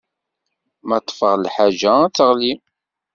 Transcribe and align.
Ma 0.87 0.97
ṭṭfeɣ 1.03 1.33
lḥaǧa, 1.45 1.93
ad 2.05 2.11
teɣli. 2.15 2.53